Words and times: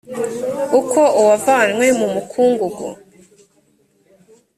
uko 0.79 1.01
uwavanywe 1.19 1.87
mu 1.99 2.07
mukungugu 2.13 2.87